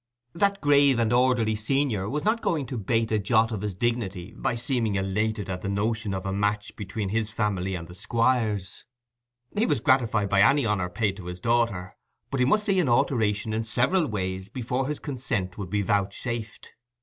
That 0.33 0.61
grave 0.61 0.97
and 0.97 1.13
orderly 1.13 1.55
senior 1.55 2.09
was 2.09 2.25
not 2.25 2.41
going 2.41 2.65
to 2.65 2.77
bate 2.79 3.11
a 3.11 3.19
jot 3.19 3.51
of 3.51 3.61
his 3.61 3.75
dignity 3.75 4.33
by 4.35 4.55
seeming 4.55 4.95
elated 4.95 5.47
at 5.47 5.61
the 5.61 5.69
notion 5.69 6.15
of 6.15 6.25
a 6.25 6.33
match 6.33 6.75
between 6.75 7.09
his 7.09 7.29
family 7.29 7.75
and 7.75 7.87
the 7.87 7.93
Squire's: 7.93 8.83
he 9.55 9.67
was 9.67 9.79
gratified 9.79 10.27
by 10.27 10.41
any 10.41 10.65
honour 10.65 10.89
paid 10.89 11.17
to 11.17 11.25
his 11.27 11.39
daughter; 11.39 11.95
but 12.31 12.39
he 12.39 12.47
must 12.47 12.65
see 12.65 12.79
an 12.79 12.89
alteration 12.89 13.53
in 13.53 13.63
several 13.63 14.07
ways 14.07 14.49
before 14.49 14.87
his 14.87 14.97
consent 14.97 15.59
would 15.59 15.69
be 15.69 15.83
vouchsafed. 15.83 16.73